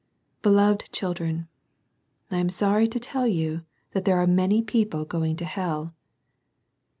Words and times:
Beloved 0.41 0.91
children, 0.91 1.47
I 2.31 2.37
am 2.39 2.49
sorry 2.49 2.87
to 2.87 2.99
tell 2.99 3.27
you 3.27 3.65
that 3.91 4.03
there 4.03 4.17
are 4.19 4.25
many 4.25 4.63
people 4.63 5.05
going 5.05 5.35
to 5.35 5.45
hell. 5.45 5.93